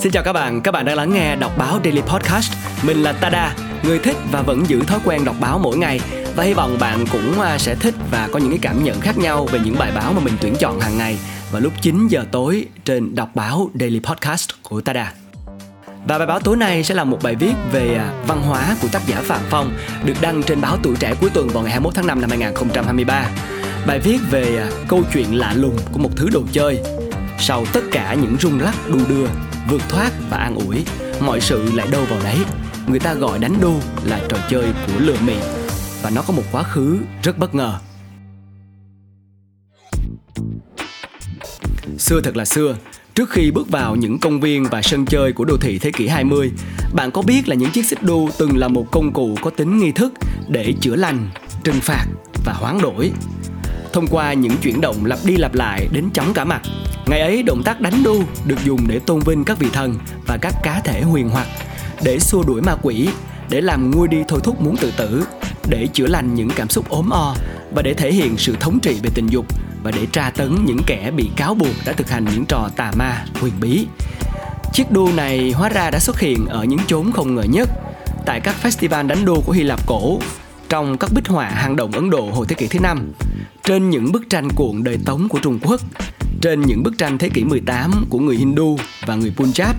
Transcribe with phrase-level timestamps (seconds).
[0.00, 2.52] Xin chào các bạn, các bạn đang lắng nghe đọc báo Daily Podcast.
[2.82, 6.00] Mình là Tada, người thích và vẫn giữ thói quen đọc báo mỗi ngày
[6.36, 9.18] và hy vọng bạn cũng à, sẽ thích và có những cái cảm nhận khác
[9.18, 11.18] nhau về những bài báo mà mình tuyển chọn hàng ngày
[11.52, 15.12] vào lúc 9 giờ tối trên đọc báo Daily Podcast của Tada.
[16.06, 18.88] Và bài báo tối nay sẽ là một bài viết về à, văn hóa của
[18.92, 19.72] tác giả Phạm Phong
[20.04, 23.30] được đăng trên báo Tuổi Trẻ cuối tuần vào ngày 21 tháng 5 năm 2023.
[23.86, 26.80] Bài viết về à, câu chuyện lạ lùng của một thứ đồ chơi.
[27.38, 29.26] Sau tất cả những rung lắc đu đưa,
[29.70, 30.84] vượt thoát và an ủi,
[31.20, 32.36] mọi sự lại đâu vào đấy.
[32.86, 33.74] Người ta gọi đánh đu
[34.04, 35.36] là trò chơi của lừa mị
[36.02, 37.78] và nó có một quá khứ rất bất ngờ.
[41.98, 42.76] Xưa thật là xưa,
[43.14, 46.08] Trước khi bước vào những công viên và sân chơi của đô thị thế kỷ
[46.08, 46.52] 20,
[46.94, 49.78] bạn có biết là những chiếc xích đu từng là một công cụ có tính
[49.78, 50.12] nghi thức
[50.48, 51.28] để chữa lành,
[51.64, 52.06] trừng phạt
[52.44, 53.12] và hoán đổi.
[53.92, 56.62] Thông qua những chuyển động lặp đi lặp lại đến chóng cả mặt,
[57.06, 60.36] ngày ấy động tác đánh đu được dùng để tôn vinh các vị thần và
[60.36, 61.46] các cá thể huyền hoặc,
[62.02, 63.08] để xua đuổi ma quỷ,
[63.48, 65.24] để làm nguôi đi thôi thúc muốn tự tử,
[65.68, 67.34] để chữa lành những cảm xúc ốm o
[67.74, 69.46] và để thể hiện sự thống trị về tình dục
[69.82, 72.92] và để tra tấn những kẻ bị cáo buộc đã thực hành những trò tà
[72.98, 73.86] ma huyền bí.
[74.72, 77.68] Chiếc đu này hóa ra đã xuất hiện ở những chốn không ngờ nhất
[78.26, 80.20] tại các festival đánh đu của Hy Lạp cổ,
[80.68, 83.12] trong các bích họa hang động Ấn Độ hồi thế kỷ thứ năm,
[83.64, 85.80] trên những bức tranh cuộn đời Tống của Trung Quốc,
[86.40, 89.74] trên những bức tranh thế kỷ 18 của người Hindu và người Punjab,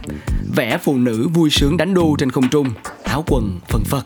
[0.56, 2.68] vẽ phụ nữ vui sướng đánh đu trên không trung,
[3.04, 4.06] áo quần phần phật.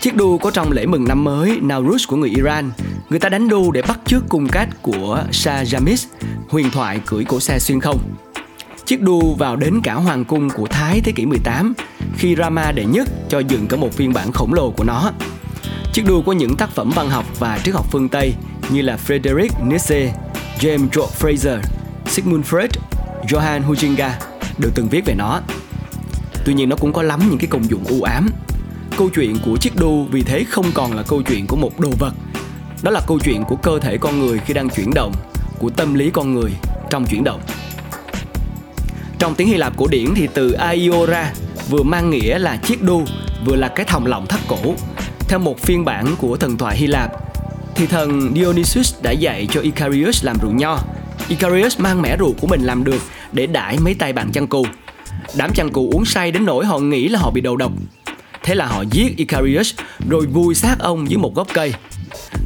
[0.00, 2.70] Chiếc đu có trong lễ mừng năm mới Nowruz của người Iran.
[3.10, 6.06] Người ta đánh đu để bắt chước cung cách của Shah Jamis,
[6.48, 7.98] huyền thoại cưỡi cổ xe xuyên không.
[8.86, 11.74] Chiếc đu vào đến cả hoàng cung của Thái thế kỷ 18
[12.16, 15.12] khi Rama đệ nhất cho dựng cả một phiên bản khổng lồ của nó.
[15.94, 18.34] Chiếc đu có những tác phẩm văn học và triết học phương Tây
[18.70, 20.10] như là Frederick Nietzsche,
[20.60, 21.58] James George Fraser,
[22.06, 22.68] Sigmund Freud,
[23.28, 24.10] Johann Huizinga
[24.58, 25.40] đều từng viết về nó.
[26.44, 28.28] Tuy nhiên nó cũng có lắm những cái công dụng u ám.
[28.96, 31.90] Câu chuyện của chiếc đu vì thế không còn là câu chuyện của một đồ
[31.98, 32.12] vật.
[32.82, 35.12] Đó là câu chuyện của cơ thể con người khi đang chuyển động
[35.58, 36.50] của tâm lý con người
[36.90, 37.40] trong chuyển động.
[39.18, 41.32] Trong tiếng Hy Lạp cổ điển thì từ aiora
[41.70, 43.04] vừa mang nghĩa là chiếc đu
[43.46, 44.74] vừa là cái thòng lọng thắt cổ
[45.28, 47.10] theo một phiên bản của thần thoại Hy Lạp
[47.74, 50.78] thì thần Dionysus đã dạy cho Icarius làm rượu nho
[51.28, 53.02] Icarius mang mẻ rượu của mình làm được
[53.32, 54.66] để đãi mấy tay bạn chăn cừu
[55.36, 57.72] đám chăn cừu uống say đến nỗi họ nghĩ là họ bị đầu độc
[58.44, 59.74] Thế là họ giết Icarius,
[60.08, 61.74] rồi vùi xác ông dưới một gốc cây.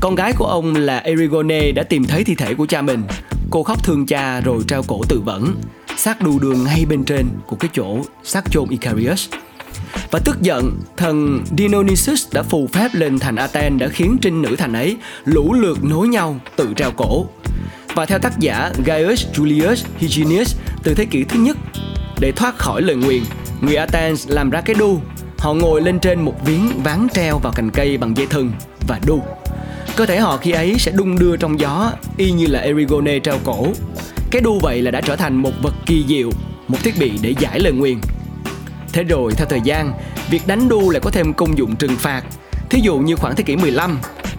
[0.00, 3.02] Con gái của ông là Erigone đã tìm thấy thi thể của cha mình.
[3.50, 5.54] Cô khóc thương cha rồi trao cổ tự vẫn.
[5.96, 9.28] Xác đu đường ngay bên trên của cái chỗ xác chôn Icarius.
[10.10, 14.56] Và tức giận, thần Dionysus đã phù phép lên thành Athens đã khiến trinh nữ
[14.56, 17.26] thành ấy lũ lượt nối nhau tự treo cổ.
[17.94, 21.56] Và theo tác giả Gaius Julius Hyginus từ thế kỷ thứ nhất,
[22.20, 23.22] để thoát khỏi lời nguyền,
[23.60, 25.00] người Athens làm ra cái đu
[25.38, 28.52] Họ ngồi lên trên một viếng ván treo vào cành cây bằng dây thừng
[28.88, 29.22] và đu.
[29.96, 33.38] Cơ thể họ khi ấy sẽ đung đưa trong gió y như là Erigone treo
[33.44, 33.66] cổ.
[34.30, 36.30] Cái đu vậy là đã trở thành một vật kỳ diệu,
[36.68, 37.98] một thiết bị để giải lời nguyền.
[38.92, 39.92] Thế rồi theo thời gian,
[40.30, 42.22] việc đánh đu lại có thêm công dụng trừng phạt.
[42.70, 43.98] Thí dụ như khoảng thế kỷ 15,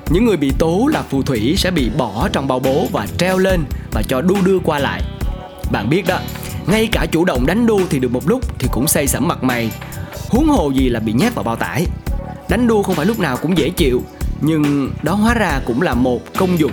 [0.09, 3.37] những người bị tố là phù thủy sẽ bị bỏ trong bao bố và treo
[3.37, 5.01] lên và cho đu đưa qua lại.
[5.71, 6.19] Bạn biết đó,
[6.67, 9.43] ngay cả chủ động đánh đu thì được một lúc thì cũng xây sẩm mặt
[9.43, 9.71] mày
[10.29, 11.85] huống hồ gì là bị nhét vào bao tải
[12.49, 14.03] đánh đu không phải lúc nào cũng dễ chịu
[14.41, 16.71] nhưng đó hóa ra cũng là một công dụng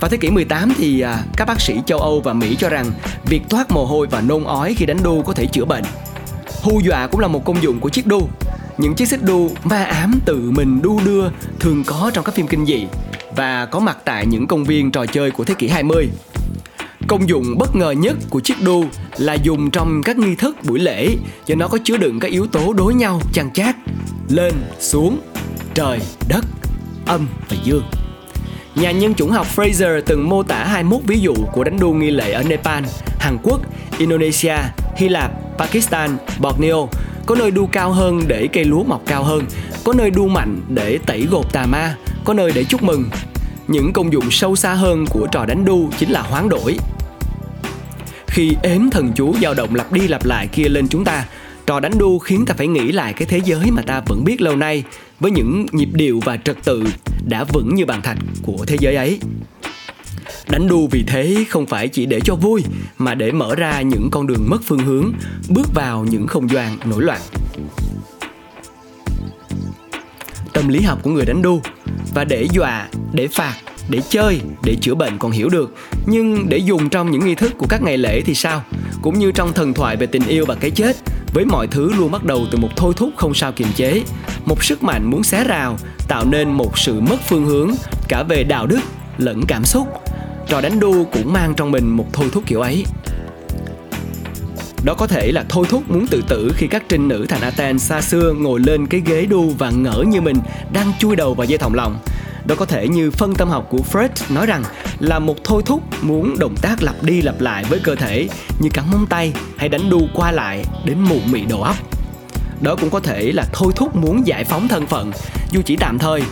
[0.00, 2.90] vào thế kỷ 18 thì à, các bác sĩ châu Âu và Mỹ cho rằng
[3.24, 5.84] việc thoát mồ hôi và nôn ói khi đánh đu có thể chữa bệnh.
[6.62, 8.28] Hù dọa cũng là một công dụng của chiếc đu.
[8.78, 11.28] Những chiếc xích đu ma ám tự mình đu đưa
[11.60, 12.86] thường có trong các phim kinh dị
[13.36, 16.08] và có mặt tại những công viên trò chơi của thế kỷ 20.
[17.08, 18.84] Công dụng bất ngờ nhất của chiếc đu
[19.18, 21.08] là dùng trong các nghi thức buổi lễ
[21.46, 23.76] do nó có chứa đựng các yếu tố đối nhau chằng chát
[24.28, 25.20] lên, xuống,
[25.74, 26.44] trời, đất,
[27.06, 27.84] âm và dương.
[28.74, 32.10] Nhà nhân chủng học Fraser từng mô tả 21 ví dụ của đánh đu nghi
[32.10, 32.84] lễ ở Nepal,
[33.18, 33.60] Hàn Quốc,
[33.98, 34.56] Indonesia,
[34.96, 35.30] Hy Lạp,
[35.62, 36.88] Pakistan, Borneo.
[37.26, 39.44] Có nơi đu cao hơn để cây lúa mọc cao hơn,
[39.84, 43.04] có nơi đu mạnh để tẩy gột tà ma, có nơi để chúc mừng.
[43.68, 46.78] Những công dụng sâu xa hơn của trò đánh đu chính là hoán đổi,
[48.26, 51.24] khi ếm thần chú dao động lặp đi lặp lại kia lên chúng ta
[51.66, 54.40] trò đánh đu khiến ta phải nghĩ lại cái thế giới mà ta vẫn biết
[54.40, 54.84] lâu nay
[55.20, 56.84] với những nhịp điệu và trật tự
[57.28, 59.18] đã vững như bàn thạch của thế giới ấy
[60.52, 62.64] đánh đu vì thế không phải chỉ để cho vui
[62.98, 65.12] mà để mở ra những con đường mất phương hướng
[65.48, 67.20] bước vào những không gian nổi loạn.
[70.52, 71.60] Tâm lý học của người đánh đu
[72.14, 73.54] và để dọa để phạt
[73.88, 75.74] để chơi để chữa bệnh còn hiểu được
[76.06, 78.62] nhưng để dùng trong những nghi thức của các ngày lễ thì sao?
[79.02, 80.96] Cũng như trong thần thoại về tình yêu và cái chết,
[81.34, 84.02] với mọi thứ luôn bắt đầu từ một thôi thúc không sao kiềm chế,
[84.44, 85.76] một sức mạnh muốn xé rào,
[86.08, 87.70] tạo nên một sự mất phương hướng
[88.08, 88.80] cả về đạo đức
[89.18, 90.01] lẫn cảm xúc.
[90.46, 92.84] Trò đánh đu cũng mang trong mình một thôi thúc kiểu ấy.
[94.84, 97.78] Đó có thể là thôi thúc muốn tự tử khi các trinh nữ thành Aten
[97.78, 100.36] xa xưa ngồi lên cái ghế đu và ngỡ như mình
[100.72, 101.98] đang chui đầu vào dây thòng lòng.
[102.44, 104.62] Đó có thể như phân tâm học của Freud nói rằng
[104.98, 108.28] là một thôi thúc muốn động tác lặp đi lặp lại với cơ thể,
[108.60, 111.76] như cắn móng tay hay đánh đu qua lại đến mụ mị đầu óc.
[112.60, 115.12] Đó cũng có thể là thôi thúc muốn giải phóng thân phận,
[115.50, 116.22] dù chỉ tạm thời,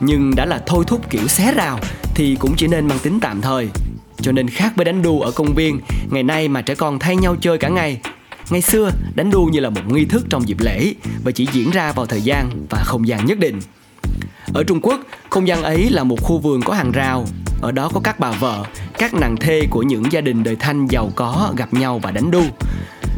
[0.00, 1.80] nhưng đã là thôi thúc kiểu xé rào
[2.18, 3.68] thì cũng chỉ nên mang tính tạm thời.
[4.20, 5.80] Cho nên khác với đánh đu ở công viên,
[6.10, 8.00] ngày nay mà trẻ con thay nhau chơi cả ngày.
[8.50, 10.94] Ngày xưa, đánh đu như là một nghi thức trong dịp lễ
[11.24, 13.60] và chỉ diễn ra vào thời gian và không gian nhất định.
[14.54, 15.00] Ở trung quốc,
[15.30, 17.24] không gian ấy là một khu vườn có hàng rào.
[17.62, 18.64] Ở đó có các bà vợ,
[18.98, 22.30] các nàng thê của những gia đình đời thanh giàu có gặp nhau và đánh
[22.30, 22.42] đu.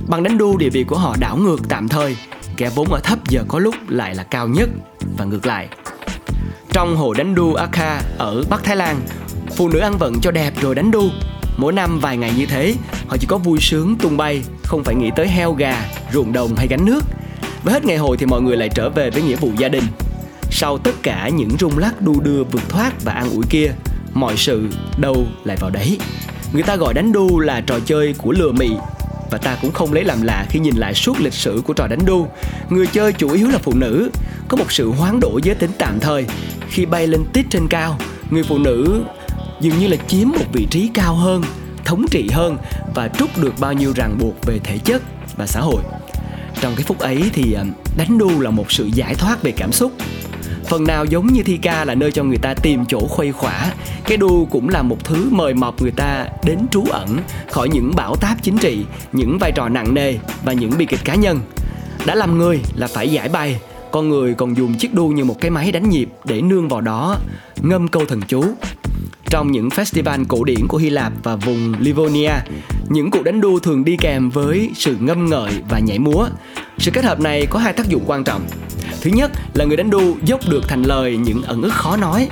[0.08, 2.16] Bằng đánh đu, địa vị của họ đảo ngược tạm thời.
[2.56, 4.68] Kẻ vốn ở thấp giờ có lúc lại là cao nhất.
[5.18, 5.68] Và ngược lại
[6.72, 9.00] trong hồ đánh đu Akha ở Bắc Thái Lan.
[9.56, 11.08] Phụ nữ ăn vận cho đẹp rồi đánh đu.
[11.56, 12.74] Mỗi năm vài ngày như thế
[13.08, 16.54] Họ chỉ có vui sướng tung bay Không phải nghĩ tới heo gà, ruộng đồng
[16.56, 17.00] hay gánh nước.
[17.64, 19.84] Và hết ngày hội thì mọi người lại trở về với nghĩa vụ gia đình.
[20.50, 23.72] Sau tất cả những rung lắc đu đưa vượt thoát và ăn ủi kia
[24.14, 24.68] Mọi sự
[24.98, 25.98] đâu lại vào đấy.
[26.52, 28.70] Người ta gọi đánh đu là trò chơi của lừa mị.
[29.30, 31.86] Và ta cũng không lấy làm lạ khi nhìn lại suốt lịch sử của trò
[31.86, 32.26] đánh đu.
[32.68, 34.10] Người chơi chủ yếu là phụ nữ,
[34.48, 36.26] có một sự hoán đổi giới tính tạm thời
[36.70, 37.98] khi bay lên tít trên cao.
[38.30, 39.04] Người phụ nữ
[39.60, 41.42] dường như là chiếm một vị trí cao hơn,
[41.84, 42.56] thống trị hơn
[42.94, 45.02] và trút được bao nhiêu ràng buộc về thể chất
[45.36, 45.82] và xã hội
[46.60, 47.64] trong cái phút ấy thì à,
[47.96, 49.92] đánh đu là một sự giải thoát về cảm xúc
[50.70, 53.72] phần nào giống như thi ca là nơi cho người ta tìm chỗ khuây khỏa,
[54.04, 57.18] cái đu cũng là một thứ mời mọc người ta đến trú ẩn
[57.50, 61.00] khỏi những bão táp chính trị, những vai trò nặng nề và những bi kịch
[61.04, 61.40] cá nhân
[62.06, 63.60] đã làm người là phải giải bày
[63.92, 66.80] con người còn dùng chiếc đu như một cái máy đánh nhịp để nương vào
[66.80, 67.16] đó
[67.62, 68.44] ngâm câu thần chú
[69.30, 72.32] trong những festival cổ điển của Hy Lạp và vùng Livonia,
[72.88, 76.26] những cuộc đánh đu thường đi kèm với sự ngâm ngợi và nhảy múa.
[76.78, 78.42] Sự kết hợp này có hai tác dụng quan trọng.
[79.00, 82.28] Thứ nhất là người đánh đu dốc được thành lời những ẩn ức khó nói.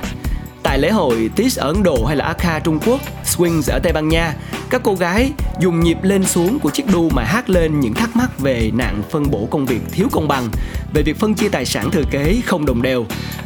[0.63, 3.93] Tại lễ hội Tis ở Ấn Độ hay là Akha Trung Quốc, Swings ở Tây
[3.93, 4.33] Ban Nha,
[4.69, 8.15] các cô gái dùng nhịp lên xuống của chiếc đu mà hát lên những thắc
[8.15, 10.47] mắc về nạn phân bổ công việc thiếu công bằng,
[10.93, 13.05] về việc phân chia tài sản thừa kế không đồng đều,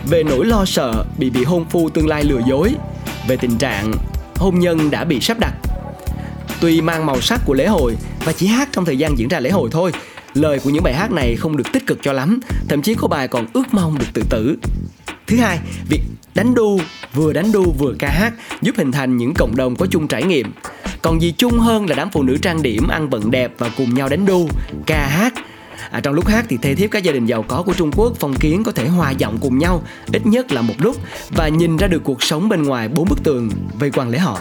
[0.09, 2.75] về nỗi lo sợ bị bị hôn phu tương lai lừa dối,
[3.27, 3.93] về tình trạng
[4.35, 5.53] hôn nhân đã bị sắp đặt.
[6.61, 7.95] Tuy mang màu sắc của lễ hội
[8.25, 9.91] và chỉ hát trong thời gian diễn ra lễ hội thôi,
[10.33, 13.07] lời của những bài hát này không được tích cực cho lắm, thậm chí có
[13.07, 14.57] bài còn ước mong được tự tử.
[15.27, 15.59] Thứ hai,
[15.89, 16.01] việc
[16.35, 16.79] đánh đu
[17.13, 20.23] vừa đánh đu vừa ca hát giúp hình thành những cộng đồng có chung trải
[20.23, 20.53] nghiệm.
[21.01, 23.93] Còn gì chung hơn là đám phụ nữ trang điểm ăn vận đẹp và cùng
[23.93, 24.49] nhau đánh đu,
[24.85, 25.33] ca hát
[25.91, 28.13] À, trong lúc hát thì thê thiếp các gia đình giàu có của Trung Quốc
[28.19, 29.83] phong kiến có thể hòa giọng cùng nhau
[30.13, 30.97] ít nhất là một lúc
[31.29, 33.49] và nhìn ra được cuộc sống bên ngoài bốn bức tường
[33.79, 34.39] vây quanh lấy họ.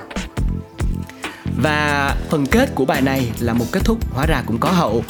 [1.56, 5.04] Và phần kết của bài này là một kết thúc, hóa ra cũng có hậu.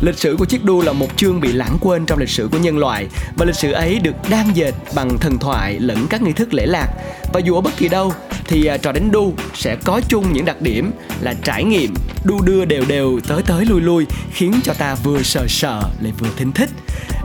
[0.00, 2.58] Lịch sử của chiếc đu là một chương bị lãng quên trong lịch sử của
[2.58, 3.06] nhân loại,
[3.36, 6.66] và lịch sử ấy được đan dệt bằng thần thoại lẫn các nghi thức lễ
[6.66, 6.88] lạc.
[7.32, 8.12] Và dù ở bất kỳ đâu,
[8.44, 10.90] thì à, trò đánh đu sẽ có chung những đặc điểm
[11.20, 11.94] là trải nghiệm
[12.24, 16.12] đu đưa đều đều tới tới lui lui, khiến cho ta vừa sợ sợ lại
[16.18, 16.70] vừa thinh thích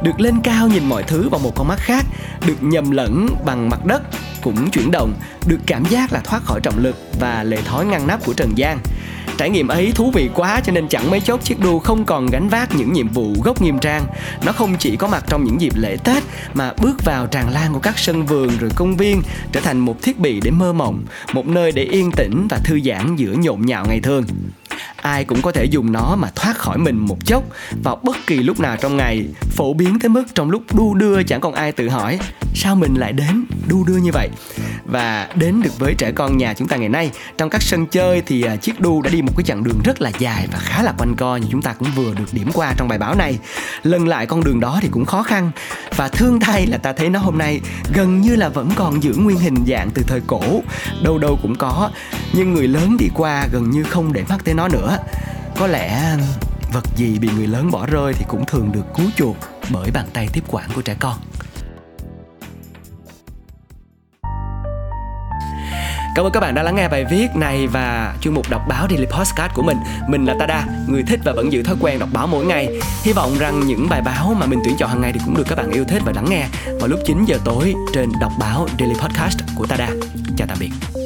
[0.03, 2.05] được lên cao nhìn mọi thứ bằng một con mắt khác,
[2.47, 4.01] được nhầm lẫn bằng mặt đất
[4.41, 5.13] cũng chuyển động,
[5.47, 8.51] được cảm giác là thoát khỏi trọng lực và lệ thói ngăn nắp của trần
[8.55, 8.79] gian
[9.37, 12.25] trải nghiệm ấy thú vị quá cho nên chẳng mấy chốc chiếc đu không còn
[12.25, 14.03] gánh vác những nhiệm vụ gốc nghiêm trang.
[14.45, 16.23] Nó không chỉ có mặt trong những dịp lễ tết
[16.53, 19.21] mà bước vào tràn lan của các sân vườn rồi công viên,
[19.51, 22.79] trở thành một thiết bị để mơ mộng, một nơi để yên tĩnh và thư
[22.85, 24.23] giãn giữa nhộn nhạo ngày thường.
[24.95, 27.43] Ai cũng có thể dùng nó mà thoát khỏi mình một chốc
[27.83, 29.25] vào bất kỳ lúc nào trong ngày.
[29.41, 32.19] Phổ biến tới mức trong lúc đu đưa chẳng còn ai tự hỏi,
[32.55, 34.29] sao mình lại đến đu đưa như vậy?
[34.85, 38.21] Và đến được với trẻ con nhà chúng ta ngày nay, trong các sân chơi
[38.25, 40.83] thì à, chiếc đu đã đi một cái chặng đường rất là dài và khá
[40.83, 43.39] là quanh co như chúng ta cũng vừa được điểm qua trong bài báo này.
[43.83, 45.51] Lần lại con đường đó thì cũng khó khăn
[45.95, 47.61] và thương thay là ta thấy nó hôm nay
[47.93, 50.41] gần như là vẫn còn giữ nguyên hình dạng từ thời cổ,
[51.03, 51.91] đâu đâu cũng có.
[52.33, 54.97] Nhưng người lớn đi qua gần như không để mắt tới nó nữa.
[55.57, 56.17] Có lẽ à,
[56.73, 59.37] vật gì bị người lớn bỏ rơi thì cũng thường được cứu chuộc
[59.69, 61.17] bởi bàn tay tiếp quản của trẻ con.
[66.15, 68.87] Cảm ơn các bạn đã lắng nghe bài viết này và chuyên mục đọc báo
[68.89, 69.77] Daily Postcard của mình.
[70.07, 72.79] Mình là Tada, người thích và vẫn giữ thói quen đọc báo mỗi ngày.
[73.03, 75.45] Hy vọng rằng những bài báo mà mình tuyển chọn hàng ngày thì cũng được
[75.49, 76.47] các bạn yêu thích và lắng nghe
[76.79, 79.89] vào lúc 9 giờ tối trên đọc báo Daily Podcast của Tada.
[80.37, 81.00] Chào tạm biệt.